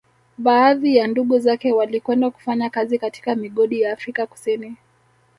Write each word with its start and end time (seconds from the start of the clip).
Baadhi 0.37 0.95
ya 0.97 1.07
ndugu 1.07 1.39
zake 1.39 1.71
walikwenda 1.71 2.29
kufanya 2.31 2.69
kazi 2.69 2.97
katika 2.99 3.35
migodi 3.35 3.81
ya 3.81 3.93
Afrika 3.93 4.27
Kusini 4.27 4.77